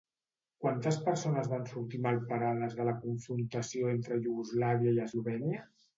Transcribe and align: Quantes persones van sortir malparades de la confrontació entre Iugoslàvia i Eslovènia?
Quantes 0.63 0.95
persones 1.09 1.49
van 1.51 1.67
sortir 1.73 2.01
malparades 2.05 2.75
de 2.79 2.87
la 2.89 2.95
confrontació 3.05 3.93
entre 3.97 4.19
Iugoslàvia 4.25 4.95
i 4.97 5.03
Eslovènia? 5.09 5.63